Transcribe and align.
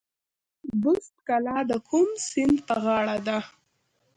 بست 0.81 1.13
کلا 1.27 1.57
د 1.69 1.71
کوم 1.87 2.09
سیند 2.27 2.57
په 2.67 2.75
غاړه 2.83 3.17
ده؟ 3.27 3.37